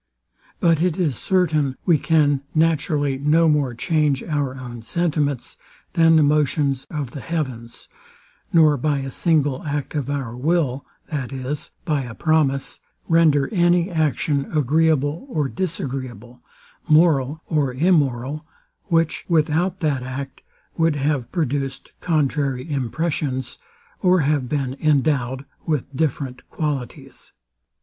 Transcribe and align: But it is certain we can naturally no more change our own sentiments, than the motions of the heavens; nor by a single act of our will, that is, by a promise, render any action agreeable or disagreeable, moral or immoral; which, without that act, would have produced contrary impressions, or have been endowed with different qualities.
But 0.59 0.81
it 0.81 0.97
is 0.97 1.15
certain 1.15 1.77
we 1.85 1.99
can 1.99 2.41
naturally 2.55 3.19
no 3.19 3.47
more 3.47 3.75
change 3.75 4.23
our 4.23 4.55
own 4.55 4.81
sentiments, 4.81 5.57
than 5.93 6.15
the 6.15 6.23
motions 6.23 6.85
of 6.89 7.11
the 7.11 7.19
heavens; 7.19 7.87
nor 8.51 8.77
by 8.77 8.97
a 9.01 9.11
single 9.11 9.61
act 9.61 9.93
of 9.93 10.09
our 10.09 10.35
will, 10.35 10.83
that 11.11 11.31
is, 11.31 11.69
by 11.85 12.01
a 12.01 12.15
promise, 12.15 12.79
render 13.07 13.47
any 13.53 13.91
action 13.91 14.45
agreeable 14.51 15.27
or 15.29 15.47
disagreeable, 15.47 16.41
moral 16.89 17.43
or 17.45 17.71
immoral; 17.71 18.43
which, 18.85 19.23
without 19.29 19.81
that 19.81 20.01
act, 20.01 20.41
would 20.77 20.95
have 20.95 21.31
produced 21.31 21.91
contrary 21.99 22.67
impressions, 22.67 23.59
or 24.01 24.21
have 24.21 24.49
been 24.49 24.75
endowed 24.81 25.45
with 25.67 25.95
different 25.95 26.41
qualities. 26.49 27.33